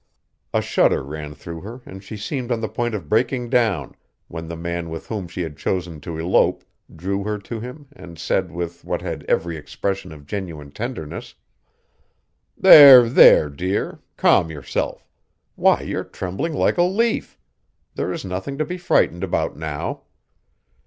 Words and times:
A 0.51 0.63
shudder 0.63 1.03
ran 1.03 1.35
through 1.35 1.61
her 1.61 1.81
and 1.85 2.03
she 2.03 2.17
seemed 2.17 2.51
on 2.51 2.59
the 2.59 2.67
point 2.67 2.95
of 2.95 3.07
breaking 3.07 3.51
down 3.51 3.93
when 4.29 4.47
the 4.47 4.55
man 4.55 4.89
with 4.89 5.05
whom 5.05 5.27
she 5.27 5.41
had 5.43 5.57
chosen 5.57 6.01
to 6.01 6.17
elope 6.17 6.63
drew 6.95 7.23
her 7.23 7.37
to 7.37 7.59
him 7.59 7.85
and 7.91 8.17
said 8.17 8.51
with 8.51 8.83
what 8.83 9.03
had 9.03 9.23
every 9.25 9.57
expression 9.57 10.11
of 10.11 10.25
genuine 10.25 10.71
tenderness: 10.71 11.35
"There, 12.57 13.07
there, 13.07 13.47
dear! 13.47 13.99
Calm 14.17 14.49
yourself. 14.49 15.07
Why, 15.53 15.81
you're 15.81 16.03
trembling 16.03 16.53
like 16.53 16.79
a 16.79 16.81
leaf. 16.81 17.37
There 17.93 18.11
is 18.11 18.25
nothing 18.25 18.57
to 18.57 18.65
be 18.65 18.79
frightened 18.79 19.23
about 19.23 19.55
now." 19.55 20.01